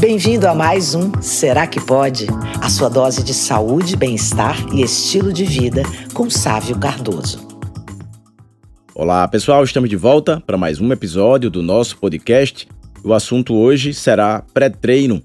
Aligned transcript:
Bem-vindo 0.00 0.46
a 0.46 0.54
mais 0.54 0.94
um 0.94 1.10
Será 1.20 1.66
que 1.66 1.80
Pode? 1.80 2.28
A 2.62 2.70
sua 2.70 2.88
dose 2.88 3.24
de 3.24 3.34
saúde, 3.34 3.96
bem-estar 3.96 4.56
e 4.72 4.80
estilo 4.80 5.32
de 5.32 5.44
vida 5.44 5.82
com 6.14 6.30
Sávio 6.30 6.78
Cardoso. 6.78 7.44
Olá, 8.94 9.26
pessoal, 9.26 9.64
estamos 9.64 9.90
de 9.90 9.96
volta 9.96 10.40
para 10.46 10.56
mais 10.56 10.80
um 10.80 10.92
episódio 10.92 11.50
do 11.50 11.64
nosso 11.64 11.98
podcast. 11.98 12.68
O 13.02 13.12
assunto 13.12 13.56
hoje 13.56 13.92
será 13.92 14.44
pré-treino. 14.54 15.20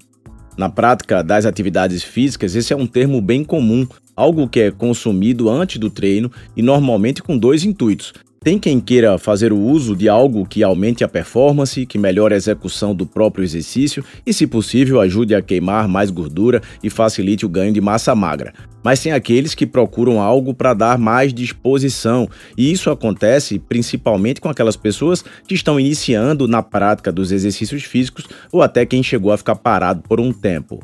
Na 0.56 0.68
prática 0.68 1.22
das 1.22 1.46
atividades 1.46 2.02
físicas, 2.02 2.56
esse 2.56 2.72
é 2.72 2.76
um 2.76 2.86
termo 2.86 3.20
bem 3.20 3.44
comum, 3.44 3.86
algo 4.16 4.48
que 4.48 4.58
é 4.58 4.70
consumido 4.72 5.48
antes 5.48 5.78
do 5.78 5.88
treino 5.88 6.32
e 6.56 6.62
normalmente 6.62 7.22
com 7.22 7.38
dois 7.38 7.62
intuitos: 7.62 8.12
tem 8.44 8.58
quem 8.58 8.78
queira 8.78 9.16
fazer 9.16 9.54
o 9.54 9.58
uso 9.58 9.96
de 9.96 10.06
algo 10.06 10.44
que 10.44 10.62
aumente 10.62 11.02
a 11.02 11.08
performance, 11.08 11.86
que 11.86 11.96
melhore 11.96 12.34
a 12.34 12.36
execução 12.36 12.94
do 12.94 13.06
próprio 13.06 13.42
exercício 13.42 14.04
e, 14.26 14.34
se 14.34 14.46
possível, 14.46 15.00
ajude 15.00 15.34
a 15.34 15.40
queimar 15.40 15.88
mais 15.88 16.10
gordura 16.10 16.60
e 16.82 16.90
facilite 16.90 17.46
o 17.46 17.48
ganho 17.48 17.72
de 17.72 17.80
massa 17.80 18.14
magra. 18.14 18.52
Mas 18.82 19.00
tem 19.00 19.12
aqueles 19.12 19.54
que 19.54 19.66
procuram 19.66 20.20
algo 20.20 20.52
para 20.52 20.74
dar 20.74 20.98
mais 20.98 21.32
disposição, 21.32 22.28
e 22.54 22.70
isso 22.70 22.90
acontece 22.90 23.58
principalmente 23.58 24.42
com 24.42 24.50
aquelas 24.50 24.76
pessoas 24.76 25.24
que 25.48 25.54
estão 25.54 25.80
iniciando 25.80 26.46
na 26.46 26.62
prática 26.62 27.10
dos 27.10 27.32
exercícios 27.32 27.84
físicos 27.84 28.26
ou 28.52 28.60
até 28.60 28.84
quem 28.84 29.02
chegou 29.02 29.32
a 29.32 29.38
ficar 29.38 29.56
parado 29.56 30.02
por 30.06 30.20
um 30.20 30.30
tempo. 30.30 30.80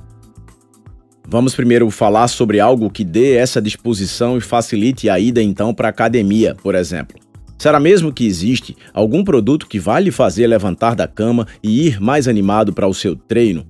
Vamos 1.29 1.55
primeiro 1.55 1.91
falar 1.91 2.29
sobre 2.29 2.59
algo 2.59 2.89
que 2.89 3.05
dê 3.05 3.35
essa 3.35 3.61
disposição 3.61 4.39
e 4.39 4.41
facilite 4.41 5.11
a 5.11 5.19
ida 5.21 5.43
então 5.43 5.75
para 5.75 5.89
a 5.89 5.91
academia, 5.91 6.57
por 6.63 6.75
exemplo. 6.75 7.30
Será 7.61 7.79
mesmo 7.79 8.11
que 8.11 8.25
existe 8.25 8.75
algum 8.91 9.23
produto 9.23 9.67
que 9.67 9.79
vai 9.79 10.03
lhe 10.03 10.11
fazer 10.11 10.47
levantar 10.47 10.95
da 10.95 11.07
cama 11.07 11.47
e 11.63 11.89
ir 11.89 12.01
mais 12.01 12.27
animado 12.27 12.73
para 12.73 12.89
o 12.89 12.95
seu 12.95 13.15
treino? 13.15 13.67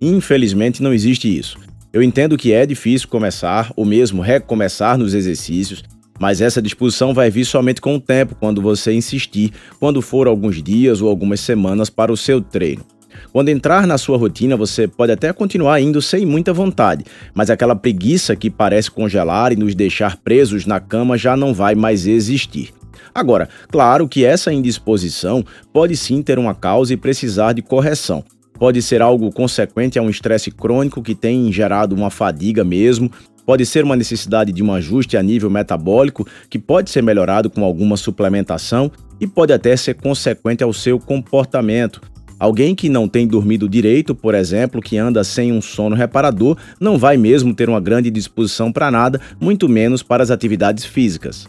Infelizmente 0.00 0.80
não 0.80 0.94
existe 0.94 1.36
isso. 1.36 1.58
Eu 1.92 2.04
entendo 2.04 2.38
que 2.38 2.52
é 2.52 2.64
difícil 2.64 3.08
começar 3.08 3.72
ou 3.74 3.84
mesmo 3.84 4.22
recomeçar 4.22 4.96
nos 4.96 5.12
exercícios, 5.12 5.82
mas 6.20 6.40
essa 6.40 6.62
disposição 6.62 7.12
vai 7.12 7.30
vir 7.30 7.44
somente 7.44 7.80
com 7.80 7.96
o 7.96 8.00
tempo, 8.00 8.36
quando 8.38 8.62
você 8.62 8.92
insistir, 8.92 9.50
quando 9.80 10.00
for 10.00 10.28
alguns 10.28 10.62
dias 10.62 11.02
ou 11.02 11.08
algumas 11.08 11.40
semanas 11.40 11.90
para 11.90 12.12
o 12.12 12.16
seu 12.16 12.40
treino. 12.40 12.86
Quando 13.32 13.48
entrar 13.48 13.88
na 13.88 13.98
sua 13.98 14.16
rotina, 14.16 14.56
você 14.56 14.86
pode 14.86 15.10
até 15.10 15.32
continuar 15.32 15.80
indo 15.80 16.00
sem 16.00 16.24
muita 16.24 16.52
vontade, 16.52 17.04
mas 17.34 17.50
aquela 17.50 17.74
preguiça 17.74 18.36
que 18.36 18.48
parece 18.48 18.88
congelar 18.88 19.52
e 19.52 19.56
nos 19.56 19.74
deixar 19.74 20.16
presos 20.18 20.64
na 20.64 20.78
cama 20.78 21.18
já 21.18 21.36
não 21.36 21.52
vai 21.52 21.74
mais 21.74 22.06
existir. 22.06 22.72
Agora, 23.14 23.48
claro 23.70 24.08
que 24.08 24.24
essa 24.24 24.52
indisposição 24.52 25.44
pode 25.72 25.96
sim 25.96 26.22
ter 26.22 26.38
uma 26.38 26.54
causa 26.54 26.94
e 26.94 26.96
precisar 26.96 27.52
de 27.52 27.62
correção. 27.62 28.24
Pode 28.54 28.80
ser 28.80 29.02
algo 29.02 29.32
consequente 29.32 29.98
a 29.98 30.02
um 30.02 30.10
estresse 30.10 30.50
crônico 30.50 31.02
que 31.02 31.14
tem 31.14 31.50
gerado 31.52 31.94
uma 31.94 32.10
fadiga 32.10 32.62
mesmo, 32.62 33.10
pode 33.44 33.66
ser 33.66 33.84
uma 33.84 33.96
necessidade 33.96 34.52
de 34.52 34.62
um 34.62 34.72
ajuste 34.72 35.16
a 35.16 35.22
nível 35.22 35.50
metabólico 35.50 36.26
que 36.48 36.58
pode 36.58 36.90
ser 36.90 37.02
melhorado 37.02 37.50
com 37.50 37.64
alguma 37.64 37.96
suplementação 37.96 38.90
e 39.20 39.26
pode 39.26 39.52
até 39.52 39.76
ser 39.76 39.94
consequente 39.94 40.62
ao 40.62 40.72
seu 40.72 40.98
comportamento. 40.98 42.00
Alguém 42.38 42.74
que 42.74 42.88
não 42.88 43.06
tem 43.06 43.24
dormido 43.24 43.68
direito, 43.68 44.16
por 44.16 44.34
exemplo, 44.34 44.82
que 44.82 44.98
anda 44.98 45.22
sem 45.22 45.52
um 45.52 45.62
sono 45.62 45.94
reparador, 45.94 46.56
não 46.80 46.98
vai 46.98 47.16
mesmo 47.16 47.54
ter 47.54 47.68
uma 47.68 47.80
grande 47.80 48.10
disposição 48.10 48.72
para 48.72 48.90
nada, 48.90 49.20
muito 49.40 49.68
menos 49.68 50.02
para 50.02 50.24
as 50.24 50.30
atividades 50.30 50.84
físicas. 50.84 51.46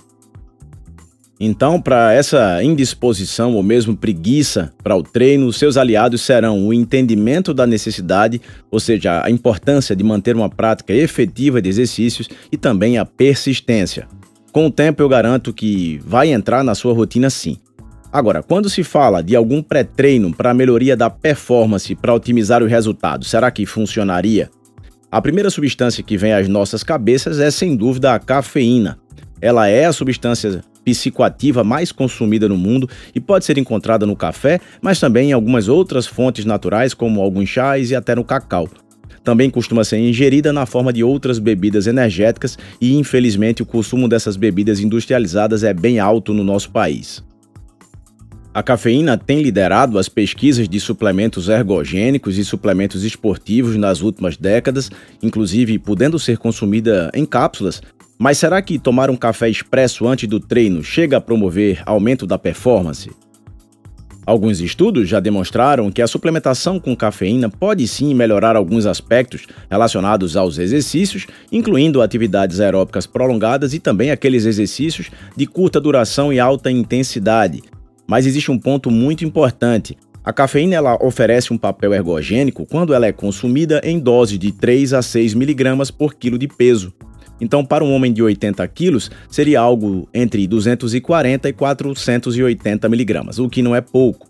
Então, 1.40 1.82
para 1.82 2.14
essa 2.14 2.64
indisposição 2.64 3.56
ou 3.56 3.64
mesmo 3.64 3.98
preguiça 3.98 4.72
para 4.84 4.96
o 4.96 5.02
treino, 5.02 5.52
seus 5.52 5.78
aliados 5.78 6.22
serão 6.22 6.68
o 6.68 6.74
entendimento 6.74 7.54
da 7.54 7.66
necessidade, 7.66 8.40
ou 8.70 8.80
seja, 8.80 9.24
a 9.24 9.32
importância 9.32 9.96
de 9.96 10.04
manter 10.04 10.36
uma 10.36 10.50
prática 10.50 10.94
efetiva 10.94 11.62
de 11.62 11.70
exercícios 11.70 12.30
e 12.52 12.58
também 12.58 12.98
a 12.98 13.06
persistência. 13.06 14.08
Com 14.52 14.68
o 14.68 14.72
tempo, 14.72 15.02
eu 15.02 15.10
garanto 15.10 15.52
que 15.52 16.00
vai 16.06 16.32
entrar 16.32 16.64
na 16.64 16.76
sua 16.76 16.94
rotina 16.94 17.30
sim. 17.30 17.58
Agora, 18.12 18.44
quando 18.44 18.70
se 18.70 18.84
fala 18.84 19.24
de 19.24 19.36
algum 19.36 19.64
pré-treino 19.64 20.32
para 20.32 20.54
melhoria 20.54 20.96
da 20.96 21.10
performance, 21.10 21.96
para 21.96 22.14
otimizar 22.14 22.62
o 22.62 22.68
resultado, 22.68 23.26
será 23.26 23.50
que 23.50 23.66
funcionaria? 23.66 24.52
A 25.12 25.20
primeira 25.20 25.50
substância 25.50 26.04
que 26.04 26.16
vem 26.16 26.32
às 26.32 26.48
nossas 26.48 26.84
cabeças 26.84 27.40
é 27.40 27.50
sem 27.50 27.76
dúvida 27.76 28.14
a 28.14 28.20
cafeína. 28.20 29.00
Ela 29.42 29.68
é 29.68 29.86
a 29.86 29.94
substância 29.94 30.64
psicoativa 30.84 31.64
mais 31.64 31.92
consumida 31.92 32.48
no 32.48 32.58
mundo 32.58 32.90
e 33.14 33.20
pode 33.20 33.46
ser 33.46 33.58
encontrada 33.58 34.06
no 34.06 34.16
café, 34.16 34.60
mas 34.82 35.00
também 35.00 35.30
em 35.30 35.34
algumas 35.34 35.68
outras 35.68 36.06
fontes 36.06 36.46
naturais, 36.46 36.94
como 36.94 37.22
alguns 37.22 37.50
chás 37.50 37.92
e 37.92 37.96
até 37.96 38.16
no 38.16 38.24
cacau. 38.24 38.70
Também 39.24 39.50
costuma 39.50 39.84
ser 39.86 40.00
ingerida 40.00 40.52
na 40.52 40.66
forma 40.66 40.92
de 40.92 41.04
outras 41.04 41.40
bebidas 41.40 41.88
energéticas 41.88 42.58
e, 42.82 42.94
infelizmente, 42.96 43.64
o 43.64 43.66
consumo 43.66 44.08
dessas 44.08 44.36
bebidas 44.36 44.82
industrializadas 44.82 45.64
é 45.64 45.74
bem 45.74 45.98
alto 45.98 46.34
no 46.34 46.44
nosso 46.44 46.70
país. 46.72 47.24
A 48.54 48.62
cafeína 48.62 49.18
tem 49.18 49.42
liderado 49.42 49.98
as 49.98 50.08
pesquisas 50.08 50.70
de 50.70 50.80
suplementos 50.80 51.50
ergogênicos 51.50 52.38
e 52.38 52.46
suplementos 52.46 53.04
esportivos 53.04 53.76
nas 53.78 54.02
últimas 54.02 54.38
décadas, 54.38 54.92
inclusive 55.24 55.80
podendo 55.80 56.20
ser 56.20 56.38
consumida 56.38 57.10
em 57.16 57.26
cápsulas, 57.26 57.82
mas 58.18 58.38
será 58.38 58.62
que 58.62 58.80
tomar 58.80 59.10
um 59.10 59.16
café 59.16 59.50
expresso 59.50 60.08
antes 60.08 60.30
do 60.30 60.40
treino 60.40 60.84
chega 60.84 61.18
a 61.18 61.22
promover 61.22 61.82
aumento 61.86 62.26
da 62.26 62.38
performance? 62.38 63.10
Alguns 64.26 64.62
estudos 64.62 65.10
já 65.10 65.20
demonstraram 65.20 65.92
que 65.92 66.02
a 66.02 66.08
suplementação 66.08 66.80
com 66.80 66.96
cafeína 66.96 67.50
pode 67.50 67.86
sim 67.88 68.14
melhorar 68.14 68.56
alguns 68.56 68.86
aspectos 68.86 69.46
relacionados 69.70 70.38
aos 70.38 70.58
exercícios, 70.58 71.28
incluindo 71.52 72.02
atividades 72.02 72.62
aeróbicas 72.62 73.06
prolongadas 73.06 73.74
e 73.74 73.80
também 73.80 74.12
aqueles 74.12 74.46
exercícios 74.46 75.12
de 75.36 75.46
curta 75.46 75.80
duração 75.80 76.32
e 76.32 76.40
alta 76.40 76.72
intensidade. 76.72 77.62
Mas 78.08 78.26
existe 78.26 78.50
um 78.50 78.58
ponto 78.58 78.90
muito 78.90 79.26
importante. 79.26 79.98
A 80.24 80.32
cafeína 80.32 80.76
ela 80.76 80.98
oferece 81.04 81.52
um 81.52 81.58
papel 81.58 81.94
ergogênico 81.94 82.66
quando 82.66 82.94
ela 82.94 83.06
é 83.06 83.12
consumida 83.12 83.82
em 83.84 84.00
dose 84.00 84.38
de 84.38 84.54
3 84.54 84.94
a 84.94 85.02
6 85.02 85.34
miligramas 85.34 85.92
por 85.92 86.14
quilo 86.14 86.38
de 86.38 86.48
peso. 86.48 86.94
Então, 87.44 87.66
para 87.66 87.84
um 87.84 87.94
homem 87.94 88.14
de 88.14 88.24
80 88.24 88.66
quilos, 88.70 89.12
seria 89.30 89.60
algo 89.60 90.08
entre 90.14 90.48
240 90.48 91.50
e 91.50 91.54
480 91.54 92.88
miligramas, 92.88 93.38
o 93.38 93.50
que 93.50 93.62
não 93.62 93.76
é 93.76 93.82
pouco. 93.82 94.30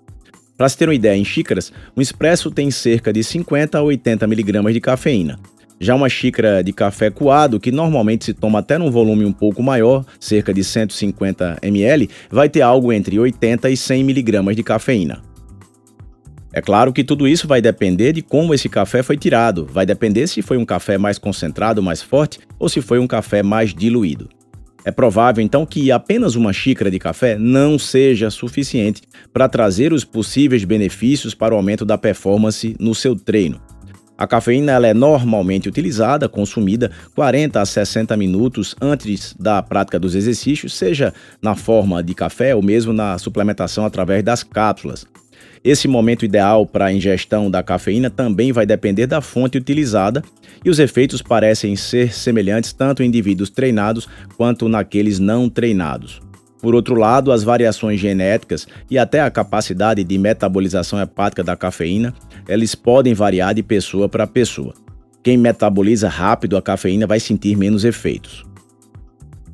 Para 0.57 0.67
se 0.67 0.75
ter 0.75 0.87
uma 0.87 0.95
ideia, 0.95 1.15
em 1.15 1.23
xícaras, 1.23 1.71
um 1.95 2.01
expresso 2.01 2.49
tem 2.49 2.71
cerca 2.71 3.13
de 3.13 3.23
50 3.23 3.77
a 3.77 3.83
80 3.83 4.25
miligramas 4.25 4.73
de 4.73 4.81
cafeína. 4.81 5.39
Já 5.79 5.93
uma 5.93 6.09
xícara 6.09 6.63
de 6.63 6.73
café 6.73 7.11
coado, 7.11 7.59
que 7.59 7.71
normalmente 7.71 8.25
se 8.25 8.33
toma 8.33 8.59
até 8.59 8.79
num 8.79 8.89
volume 8.89 9.25
um 9.25 9.33
pouco 9.33 9.61
maior, 9.61 10.03
cerca 10.19 10.51
de 10.51 10.63
150 10.63 11.59
ml, 11.61 12.09
vai 12.31 12.49
ter 12.49 12.61
algo 12.61 12.91
entre 12.91 13.19
80 13.19 13.69
e 13.69 13.77
100 13.77 14.03
miligramas 14.03 14.55
de 14.55 14.63
cafeína. 14.63 15.21
É 16.55 16.61
claro 16.61 16.93
que 16.93 17.03
tudo 17.03 17.27
isso 17.27 17.47
vai 17.47 17.59
depender 17.59 18.13
de 18.13 18.21
como 18.21 18.53
esse 18.53 18.69
café 18.69 19.01
foi 19.01 19.17
tirado, 19.17 19.65
vai 19.65 19.87
depender 19.87 20.27
se 20.27 20.43
foi 20.43 20.55
um 20.55 20.65
café 20.65 20.99
mais 20.99 21.17
concentrado, 21.17 21.81
mais 21.81 22.03
forte 22.03 22.39
ou 22.59 22.69
se 22.69 22.79
foi 22.79 22.99
um 22.99 23.07
café 23.07 23.41
mais 23.41 23.73
diluído. 23.73 24.29
É 24.85 24.91
provável 24.91 25.43
então 25.43 25.65
que 25.65 25.91
apenas 25.91 26.35
uma 26.35 26.53
xícara 26.53 26.91
de 26.91 26.99
café 26.99 27.39
não 27.39 27.79
seja 27.79 28.29
suficiente 28.29 29.01
para 29.31 29.49
trazer 29.49 29.91
os 29.93 30.05
possíveis 30.05 30.63
benefícios 30.63 31.33
para 31.33 31.55
o 31.55 31.57
aumento 31.57 31.85
da 31.85 31.97
performance 31.97 32.75
no 32.79 32.93
seu 32.93 33.15
treino. 33.15 33.59
A 34.15 34.27
cafeína 34.27 34.73
é 34.85 34.93
normalmente 34.93 35.67
utilizada, 35.67 36.29
consumida 36.29 36.91
40 37.15 37.59
a 37.59 37.65
60 37.65 38.15
minutos 38.15 38.75
antes 38.79 39.33
da 39.39 39.63
prática 39.63 39.99
dos 39.99 40.13
exercícios, 40.13 40.75
seja 40.75 41.13
na 41.41 41.55
forma 41.55 42.03
de 42.03 42.13
café 42.13 42.53
ou 42.53 42.61
mesmo 42.61 42.93
na 42.93 43.17
suplementação 43.17 43.85
através 43.85 44.23
das 44.23 44.43
cápsulas. 44.43 45.07
Esse 45.63 45.87
momento 45.87 46.25
ideal 46.25 46.65
para 46.65 46.85
a 46.85 46.93
ingestão 46.93 47.49
da 47.49 47.63
cafeína 47.63 48.09
também 48.09 48.51
vai 48.51 48.65
depender 48.65 49.07
da 49.07 49.21
fonte 49.21 49.57
utilizada 49.57 50.21
e 50.63 50.69
os 50.69 50.77
efeitos 50.77 51.21
parecem 51.21 51.73
ser 51.77 52.13
semelhantes 52.13 52.73
tanto 52.73 53.01
em 53.01 53.07
indivíduos 53.07 53.49
treinados 53.49 54.09
quanto 54.35 54.67
naqueles 54.67 55.19
não 55.19 55.47
treinados. 55.47 56.21
Por 56.61 56.75
outro 56.75 56.95
lado, 56.95 57.31
as 57.31 57.43
variações 57.43 57.99
genéticas 57.99 58.67
e 58.89 58.97
até 58.97 59.21
a 59.21 59.31
capacidade 59.31 60.03
de 60.03 60.17
metabolização 60.17 60.99
hepática 61.01 61.43
da 61.43 61.55
cafeína, 61.55 62.13
eles 62.47 62.75
podem 62.75 63.13
variar 63.13 63.53
de 63.53 63.63
pessoa 63.63 64.09
para 64.09 64.27
pessoa. 64.27 64.73
Quem 65.21 65.37
metaboliza 65.37 66.09
rápido 66.09 66.57
a 66.57 66.61
cafeína 66.61 67.07
vai 67.07 67.21
sentir 67.21 67.57
menos 67.57 67.85
efeitos. 67.85 68.43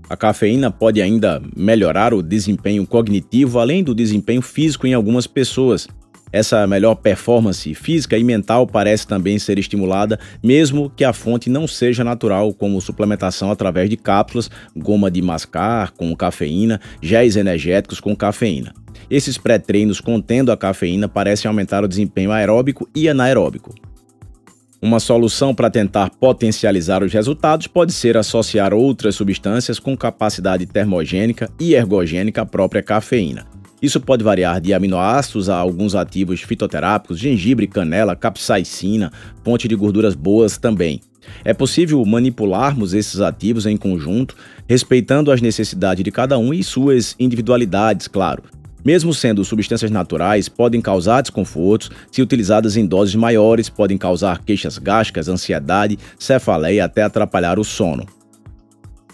A 0.09 0.17
cafeína 0.17 0.71
pode 0.71 1.03
ainda 1.03 1.39
melhorar 1.55 2.15
o 2.15 2.23
desempenho 2.23 2.85
cognitivo, 2.85 3.59
além 3.59 3.83
do 3.83 3.93
desempenho 3.93 4.41
físico 4.41 4.87
em 4.87 4.95
algumas 4.95 5.27
pessoas, 5.27 5.87
essa 6.31 6.65
melhor 6.67 6.95
performance 6.95 7.73
física 7.73 8.17
e 8.17 8.23
mental 8.23 8.67
parece 8.67 9.07
também 9.07 9.39
ser 9.39 9.57
estimulada, 9.57 10.19
mesmo 10.43 10.89
que 10.89 11.03
a 11.03 11.13
fonte 11.13 11.49
não 11.49 11.67
seja 11.67 12.03
natural, 12.03 12.53
como 12.53 12.79
suplementação 12.81 13.51
através 13.51 13.89
de 13.89 13.97
cápsulas, 13.97 14.49
goma 14.75 15.09
de 15.09 15.21
mascar 15.21 15.91
com 15.91 16.15
cafeína, 16.15 16.79
géis 17.01 17.35
energéticos 17.35 17.99
com 17.99 18.15
cafeína. 18.15 18.73
Esses 19.09 19.37
pré-treinos 19.37 19.99
contendo 19.99 20.51
a 20.51 20.57
cafeína 20.57 21.07
parecem 21.07 21.49
aumentar 21.49 21.83
o 21.83 21.87
desempenho 21.87 22.31
aeróbico 22.31 22.87
e 22.95 23.09
anaeróbico. 23.09 23.73
Uma 24.81 24.99
solução 24.99 25.53
para 25.53 25.69
tentar 25.69 26.09
potencializar 26.09 27.03
os 27.03 27.11
resultados 27.11 27.67
pode 27.67 27.91
ser 27.91 28.15
associar 28.15 28.73
outras 28.73 29.15
substâncias 29.15 29.77
com 29.77 29.97
capacidade 29.97 30.65
termogênica 30.65 31.49
e 31.59 31.73
ergogênica 31.73 32.43
à 32.43 32.45
própria 32.45 32.81
cafeína. 32.81 33.58
Isso 33.81 33.99
pode 34.01 34.23
variar 34.23 34.59
de 34.59 34.73
aminoácidos 34.73 35.49
a 35.49 35.55
alguns 35.55 35.95
ativos 35.95 36.41
fitoterápicos, 36.41 37.17
gengibre, 37.17 37.67
canela, 37.67 38.15
capsaicina, 38.15 39.11
fonte 39.43 39.67
de 39.67 39.75
gorduras 39.75 40.15
boas 40.15 40.57
também. 40.57 41.01
É 41.45 41.53
possível 41.53 42.03
manipularmos 42.05 42.93
esses 42.93 43.21
ativos 43.21 43.65
em 43.65 43.77
conjunto, 43.77 44.35
respeitando 44.67 45.31
as 45.31 45.41
necessidades 45.41 46.03
de 46.03 46.11
cada 46.11 46.37
um 46.37 46.53
e 46.53 46.63
suas 46.63 47.15
individualidades, 47.19 48.07
claro. 48.07 48.43
Mesmo 48.83 49.13
sendo 49.13 49.43
substâncias 49.43 49.91
naturais, 49.91 50.47
podem 50.47 50.81
causar 50.81 51.21
desconfortos, 51.21 51.91
se 52.11 52.21
utilizadas 52.21 52.77
em 52.77 52.85
doses 52.85 53.15
maiores, 53.15 53.69
podem 53.69 53.97
causar 53.97 54.43
queixas 54.43 54.77
gástricas, 54.77 55.27
ansiedade, 55.27 55.99
cefaleia 56.17 56.85
até 56.85 57.03
atrapalhar 57.03 57.59
o 57.59 57.63
sono. 57.63 58.18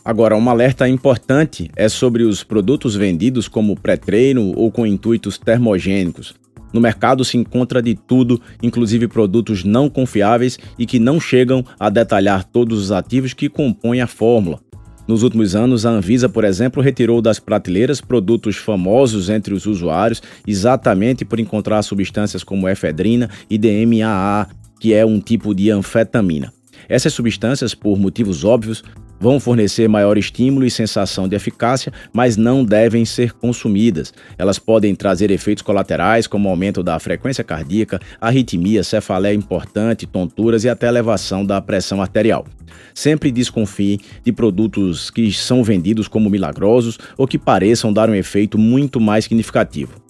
Agora, 0.06 0.38
um 0.38 0.50
alerta 0.52 0.88
importante 0.88 1.72
é 1.75 1.90
sobre 1.90 2.22
os 2.22 2.44
produtos 2.44 2.96
vendidos 2.96 3.48
como 3.48 3.75
pré-treino 3.75 4.54
ou 4.56 4.69
com 4.69 4.86
intuitos 4.86 5.40
termogênicos. 5.40 6.36
No 6.72 6.80
mercado 6.80 7.25
se 7.25 7.38
encontra 7.38 7.81
de 7.81 7.96
tudo, 7.96 8.40
inclusive 8.62 9.07
produtos 9.07 9.63
não 9.63 9.90
confiáveis 9.90 10.60
e 10.78 10.86
que 10.86 11.00
não 11.00 11.19
chegam 11.19 11.66
a 11.80 11.90
detalhar 11.90 12.44
todos 12.44 12.80
os 12.80 12.92
ativos 12.92 13.34
que 13.34 13.50
compõem 13.50 14.00
a 14.00 14.06
fórmula. 14.06 14.60
Nos 15.07 15.24
últimos 15.24 15.56
anos, 15.56 15.88
a 15.88 15.90
Anvisa, 15.90 16.30
por 16.30 16.44
exemplo, 16.44 16.84
retirou 16.84 17.19
das 17.19 17.40
prateleiras 17.40 18.00
produtos 18.00 18.57
famosos 18.57 19.28
entre 19.28 19.56
os 19.56 19.66
usuários 19.66 20.22
exatamente 20.46 21.25
por 21.25 21.40
encontrar 21.40 21.81
substâncias 21.81 22.44
como 22.44 22.69
efedrina 22.69 23.28
e 23.50 23.57
DMAA, 23.57 24.50
que 24.80 24.94
é 24.94 25.04
um 25.04 25.19
tipo 25.19 25.56
de 25.56 25.72
anfetamina. 25.72 26.54
Essas 26.88 27.13
substâncias, 27.13 27.74
por 27.74 27.98
motivos 27.98 28.44
óbvios, 28.44 28.84
vão 29.19 29.39
fornecer 29.39 29.88
maior 29.88 30.17
estímulo 30.17 30.65
e 30.65 30.71
sensação 30.71 31.27
de 31.27 31.35
eficácia, 31.35 31.91
mas 32.13 32.38
não 32.38 32.63
devem 32.63 33.06
ser 33.06 33.33
consumidas. 33.33 34.13
Elas 34.38 34.59
podem 34.59 34.95
trazer 34.95 35.31
efeitos 35.31 35.62
colaterais, 35.62 36.27
como 36.27 36.50
aumento 36.50 36.83
da 36.83 37.00
frequência 37.00 37.44
cardíaca, 37.44 38.00
arritmia, 38.19 38.83
cefaleia 38.83 39.35
importante, 39.35 40.06
tonturas 40.06 40.63
e 40.63 40.69
até 40.69 40.88
elevação 40.88 41.45
da 41.45 41.62
pressão 41.62 42.01
arterial. 42.01 42.45
Sempre 42.94 43.31
desconfie 43.31 44.00
de 44.23 44.31
produtos 44.31 45.09
que 45.09 45.31
são 45.31 45.63
vendidos 45.63 46.07
como 46.07 46.29
milagrosos 46.29 46.97
ou 47.18 47.27
que 47.27 47.38
pareçam 47.38 47.91
dar 47.91 48.09
um 48.09 48.15
efeito 48.15 48.57
muito 48.57 49.00
mais 49.00 49.25
significativo. 49.25 50.01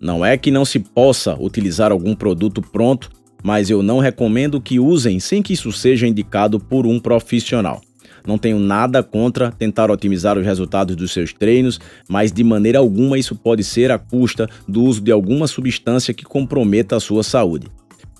Não 0.00 0.24
é 0.24 0.36
que 0.38 0.50
não 0.50 0.64
se 0.64 0.78
possa 0.78 1.34
utilizar 1.34 1.90
algum 1.90 2.14
produto 2.14 2.62
pronto 2.62 3.10
mas 3.42 3.70
eu 3.70 3.82
não 3.82 3.98
recomendo 3.98 4.60
que 4.60 4.78
usem 4.78 5.20
sem 5.20 5.42
que 5.42 5.52
isso 5.52 5.72
seja 5.72 6.06
indicado 6.06 6.58
por 6.58 6.86
um 6.86 6.98
profissional. 6.98 7.80
Não 8.26 8.36
tenho 8.36 8.58
nada 8.58 9.02
contra 9.02 9.50
tentar 9.50 9.90
otimizar 9.90 10.36
os 10.38 10.44
resultados 10.44 10.94
dos 10.94 11.12
seus 11.12 11.32
treinos, 11.32 11.80
mas 12.08 12.30
de 12.32 12.44
maneira 12.44 12.78
alguma 12.78 13.18
isso 13.18 13.34
pode 13.34 13.64
ser 13.64 13.90
à 13.90 13.98
custa 13.98 14.48
do 14.66 14.82
uso 14.82 15.00
de 15.00 15.10
alguma 15.10 15.46
substância 15.46 16.12
que 16.12 16.24
comprometa 16.24 16.96
a 16.96 17.00
sua 17.00 17.22
saúde. 17.22 17.68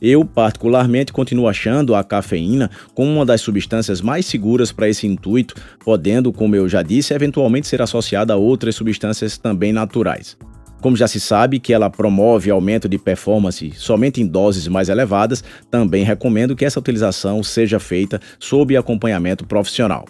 Eu, 0.01 0.25
particularmente, 0.25 1.13
continuo 1.13 1.49
achando 1.49 1.95
a 1.95 2.05
cafeína 2.05 2.71
como 2.95 3.11
uma 3.13 3.27
das 3.27 3.41
substâncias 3.41 4.01
mais 4.01 4.27
seguras 4.27 4.71
para 4.71 4.89
esse 4.89 5.07
intuito, 5.07 5.57
podendo, 5.85 6.33
como 6.33 6.55
eu 6.55 6.69
já 6.69 6.83
disse, 6.83 7.13
eventualmente 7.13 7.67
ser 7.67 7.83
associada 7.83 8.33
a 8.33 8.37
outras 8.37 8.77
substâncias 8.77 9.37
também 9.37 9.73
naturais. 9.73 10.37
Como 10.81 10.97
já 10.97 11.09
se 11.09 11.19
sabe 11.19 11.59
que 11.59 11.73
ela 11.73 11.91
promove 11.91 12.51
aumento 12.51 12.89
de 12.89 12.99
performance 12.99 13.73
somente 13.77 14.21
em 14.21 14.27
doses 14.27 14.69
mais 14.69 14.89
elevadas, 14.89 15.43
também 15.71 16.05
recomendo 16.05 16.55
que 16.55 16.65
essa 16.65 16.79
utilização 16.79 17.43
seja 17.43 17.81
feita 17.81 18.21
sob 18.39 18.77
acompanhamento 18.77 19.45
profissional. 19.45 20.05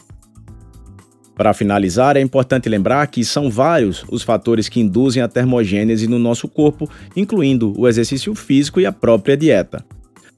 Para 1.35 1.55
finalizar, 1.55 2.17
é 2.17 2.21
importante 2.21 2.69
lembrar 2.69 3.07
que 3.07 3.25
são 3.25 3.49
vários 3.49 4.05
os 4.11 4.25
fatores 4.25 4.69
que 4.69 4.81
induzem 4.81 5.23
a 5.23 5.29
termogênese 5.29 6.09
no 6.09 6.19
nosso 6.19 6.49
corpo, 6.49 6.91
incluindo 7.15 7.73
o 7.79 7.87
exercício 7.87 8.35
físico 8.35 8.81
e 8.81 8.87
a 8.87 8.93
própria 8.93 9.37
dieta. 9.37 9.85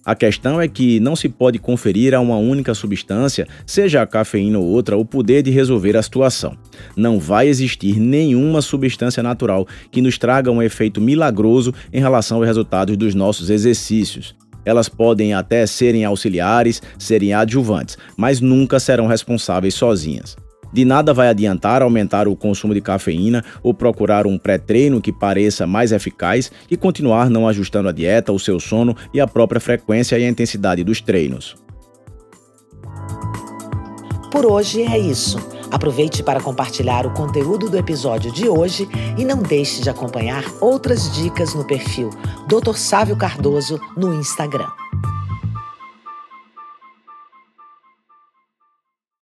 A 0.05 0.15
questão 0.15 0.59
é 0.59 0.67
que 0.67 0.99
não 0.99 1.15
se 1.15 1.29
pode 1.29 1.59
conferir 1.59 2.15
a 2.15 2.21
uma 2.21 2.37
única 2.37 2.73
substância, 2.73 3.47
seja 3.67 4.01
a 4.01 4.07
cafeína 4.07 4.59
ou 4.59 4.65
outra, 4.65 4.97
o 4.97 5.05
poder 5.05 5.43
de 5.43 5.51
resolver 5.51 5.95
a 5.95 6.03
situação. 6.03 6.57
Não 6.97 7.19
vai 7.19 7.49
existir 7.49 8.01
nenhuma 8.01 8.63
substância 8.63 9.23
natural 9.23 9.69
que 9.91 10.01
nos 10.01 10.17
traga 10.17 10.51
um 10.51 10.63
efeito 10.63 11.03
milagroso 11.03 11.75
em 11.93 12.01
relação 12.01 12.39
aos 12.39 12.47
resultados 12.47 12.97
dos 12.97 13.15
nossos 13.15 13.51
exercícios. 13.51 14.35
Elas 14.65 14.89
podem 14.89 15.35
até 15.35 15.67
serem 15.67 16.05
auxiliares, 16.05 16.83
serem 16.99 17.35
adjuvantes, 17.35 17.99
mas 18.17 18.41
nunca 18.41 18.81
serão 18.81 19.07
responsáveis 19.07 19.75
sozinhas. 19.75 20.37
De 20.73 20.85
nada 20.85 21.13
vai 21.13 21.29
adiantar 21.29 21.83
aumentar 21.83 22.29
o 22.29 22.37
consumo 22.37 22.75
de 22.75 22.81
cafeína 22.81 23.45
ou 23.63 23.75
procurar 23.75 24.27
um 24.27 24.39
pré-treino 24.39 25.01
que 25.01 25.13
pareça 25.13 25.67
mais 25.67 25.93
eficaz 25.93 26.51
e 26.71 26.77
continuar 26.77 27.29
não 27.29 27.49
ajustando 27.49 27.89
a 27.89 27.93
dieta, 27.93 28.33
o 28.33 28.39
seu 28.39 28.61
sono 28.61 28.97
e 29.13 29.21
a 29.21 29.27
própria 29.27 29.61
frequência 29.61 30.19
e 30.19 30.29
intensidade 30.29 30.85
dos 30.85 31.01
treinos. 31.01 31.57
Por 34.31 34.47
hoje 34.47 34.83
é 34.83 34.97
isso. 34.97 35.39
Aproveite 35.71 36.23
para 36.23 36.41
compartilhar 36.41 37.07
o 37.07 37.13
conteúdo 37.13 37.69
do 37.69 37.77
episódio 37.77 38.33
de 38.33 38.49
hoje 38.49 38.89
e 39.17 39.25
não 39.25 39.39
deixe 39.39 39.83
de 39.83 39.91
acompanhar 39.91 40.45
outras 40.61 41.13
dicas 41.15 41.55
no 41.55 41.65
perfil 41.65 42.11
Dr. 42.49 42.75
Sávio 42.75 43.17
Cardoso 43.17 43.81
no 43.97 44.15
Instagram. 44.15 44.80